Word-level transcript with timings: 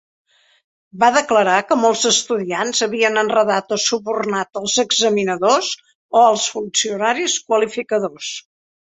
Va 1.01 1.07
declarar 1.15 1.57
que 1.71 1.75
molts 1.81 2.05
estudiants 2.11 2.79
havien 2.85 3.21
enredat 3.21 3.75
o 3.77 3.77
subornat 3.83 4.59
als 4.61 4.77
examinadors 4.85 5.69
o 5.83 6.23
als 6.31 6.47
funcionaris 6.55 7.37
qualificadors. 7.51 8.31